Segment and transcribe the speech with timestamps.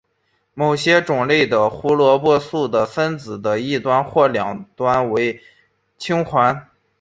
[0.55, 5.39] 某些种类的胡萝卜素的分子的一端或两端为
[5.99, 6.69] 烃环。